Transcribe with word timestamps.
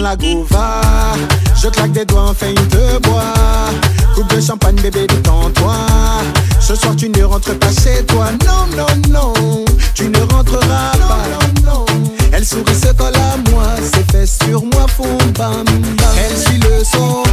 la 0.00 0.16
gouva. 0.16 0.80
Je 1.60 1.68
claque 1.68 1.92
des 1.92 2.04
doigts, 2.04 2.30
enfin 2.30 2.46
il 2.48 2.68
te 2.68 2.98
bois. 3.00 3.34
Coupe 4.14 4.34
de 4.34 4.40
champagne, 4.40 4.76
bébé, 4.76 5.06
détends-toi. 5.06 5.74
Ce 6.60 6.74
soir, 6.74 6.94
tu 6.96 7.08
ne 7.08 7.24
rentres 7.24 7.58
pas 7.58 7.70
chez 7.70 8.04
toi. 8.06 8.26
Non, 8.46 8.66
non, 8.76 8.86
non, 9.10 9.64
tu 9.94 10.08
ne 10.08 10.20
rentreras 10.32 10.92
pas. 10.92 11.24
Non, 11.64 11.84
non, 11.86 11.86
Elle 12.32 12.44
sourit, 12.44 12.74
se 12.74 12.92
colle 12.94 13.16
à 13.16 13.50
moi. 13.50 13.64
Ses 13.82 14.04
fesses 14.12 14.38
sur 14.44 14.62
moi 14.64 14.86
font 14.88 15.18
bam, 15.36 15.64
bam. 15.64 16.14
Elle 16.18 16.36
suit 16.36 16.60
le 16.60 16.84
son. 16.84 17.27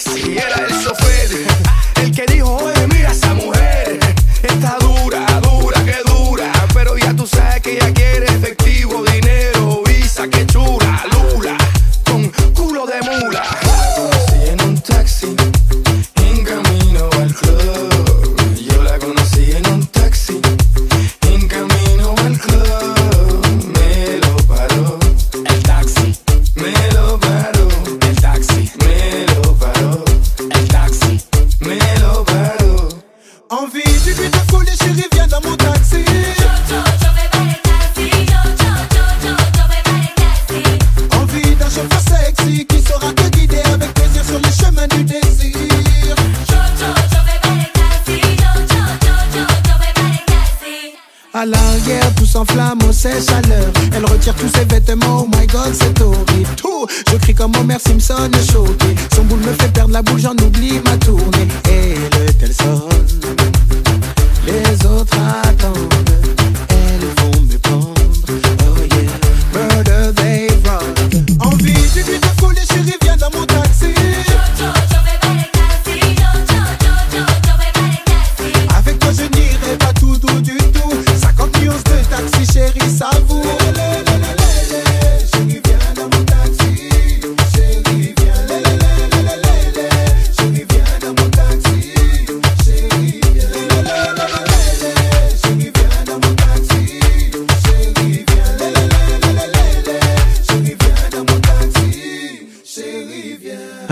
Chocamos 0.00 0.16
el 0.16 0.24
taxi. 0.24 0.38
Era 0.38 0.66
el 0.66 0.82
chofer, 0.82 1.46
el 2.02 2.12
que 2.12 2.26
dijo, 2.32 2.56
oye, 2.56 2.79
À 51.32 51.46
l'arrière, 51.46 52.12
tout 52.16 52.26
s'enflamme, 52.26 52.80
oh 52.82 52.90
c'est 52.90 53.24
chaleur. 53.24 53.70
Elle 53.94 54.04
retire 54.04 54.34
tous 54.34 54.48
ses 54.48 54.64
vêtements, 54.64 55.24
oh 55.24 55.36
my 55.36 55.46
god, 55.46 55.72
c'est 55.72 56.00
horrible. 56.02 56.48
Tout, 56.56 56.88
je 57.08 57.16
crie 57.18 57.34
comme 57.34 57.54
Homer 57.56 57.78
Simpson, 57.78 58.28
choqué. 58.52 58.96
Son 59.14 59.22
boule 59.22 59.38
me 59.38 59.52
fait 59.52 59.72
perdre 59.72 59.92
la 59.92 60.02
boule, 60.02 60.18
j'en 60.18 60.34
oublie 60.44 60.80
ma 60.84 60.96
tournée. 60.96 61.46
Et 61.70 61.94
le 62.18 62.32
tel 62.32 62.52
sonne, 62.52 62.82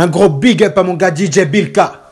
Un 0.00 0.06
gros 0.06 0.28
big 0.28 0.62
up 0.62 0.78
à 0.78 0.84
mon 0.84 0.94
gars 0.94 1.12
DJ 1.12 1.40
Bilka. 1.40 2.07